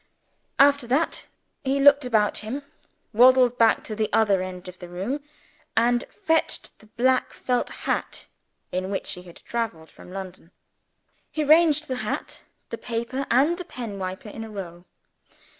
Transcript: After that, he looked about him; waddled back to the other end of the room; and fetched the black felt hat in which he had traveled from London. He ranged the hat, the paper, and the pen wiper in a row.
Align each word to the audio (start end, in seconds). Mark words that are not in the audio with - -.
After 0.57 0.87
that, 0.87 1.27
he 1.63 1.79
looked 1.79 2.05
about 2.05 2.39
him; 2.39 2.63
waddled 3.13 3.59
back 3.59 3.83
to 3.83 3.95
the 3.95 4.09
other 4.11 4.41
end 4.41 4.67
of 4.67 4.79
the 4.79 4.87
room; 4.87 5.19
and 5.77 6.05
fetched 6.05 6.79
the 6.79 6.87
black 6.87 7.33
felt 7.33 7.69
hat 7.69 8.25
in 8.71 8.89
which 8.89 9.11
he 9.11 9.21
had 9.21 9.35
traveled 9.45 9.91
from 9.91 10.11
London. 10.11 10.49
He 11.29 11.43
ranged 11.43 11.87
the 11.87 11.97
hat, 11.97 12.41
the 12.71 12.79
paper, 12.79 13.27
and 13.29 13.59
the 13.59 13.63
pen 13.65 13.99
wiper 13.99 14.29
in 14.29 14.43
a 14.43 14.49
row. 14.49 14.85